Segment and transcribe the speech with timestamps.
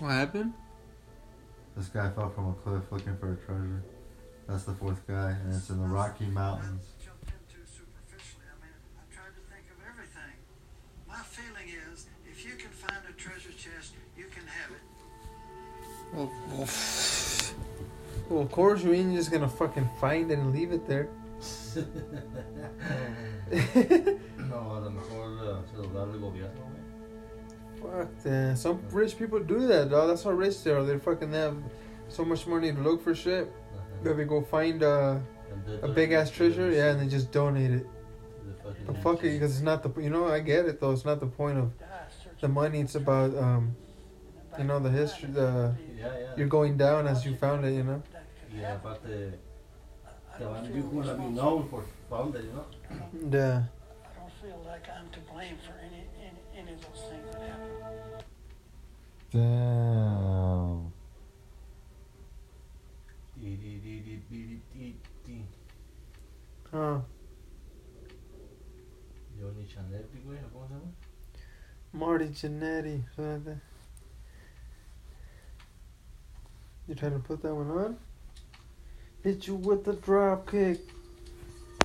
[0.00, 0.54] What happened?
[1.76, 3.82] This guy fell from a cliff looking for a treasure.
[4.48, 6.84] That's the fourth guy, and it's in the Rocky Mountains.
[6.98, 8.46] Superficially.
[8.48, 10.40] I mean, I tried to think of everything.
[11.06, 14.80] My feeling is, if you can find a treasure chest, you can have it.
[16.14, 16.68] Well, well,
[18.30, 21.08] well, of course you ain't just gonna fucking find it and leave it there.
[24.48, 26.79] No, a lo mejor uh, se lo da el gobierno, güey.
[27.82, 28.58] Fuck that.
[28.58, 30.08] Some rich people do that, dog.
[30.08, 30.82] That's how rich they are.
[30.82, 31.56] They fucking have
[32.08, 34.04] so much money to look for shit Ajá.
[34.04, 35.18] that they go find uh,
[35.82, 37.86] a big ass treasure, yeah, and they just donate it.
[38.86, 40.92] But fuck it, because it's not the you know I get it though.
[40.92, 41.72] It's not the point of
[42.40, 42.80] the money.
[42.80, 43.76] It's about um,
[44.58, 45.30] you know the history.
[45.30, 46.32] The Yeah, yeah.
[46.36, 47.74] you're going down as you found it.
[47.74, 48.02] You know.
[48.52, 49.38] Y aparte,
[50.38, 52.66] the one you wanna be known for found it, you know?
[53.30, 53.62] Yeah.
[54.82, 57.42] I don't feel like I'm to blame for any, any, any of those things that
[57.42, 58.24] happened.
[59.32, 60.92] Damn.
[63.40, 64.94] Di, di, di, di, di, di,
[65.26, 65.44] di.
[66.70, 67.00] Huh.
[69.38, 70.92] Johnny Chanetti, güey, ¿cómo se llama?
[71.92, 73.02] Marty Jannetty.
[73.16, 73.56] something like that.
[76.86, 77.96] You trying to put that one on?
[79.22, 80.80] Hit you with the drop kick.